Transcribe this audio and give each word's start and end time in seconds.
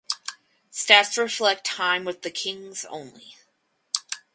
Stats 0.73 1.15
reflect 1.15 1.63
time 1.63 2.05
with 2.05 2.23
the 2.23 2.31
Kings 2.31 2.85
only. 2.89 3.35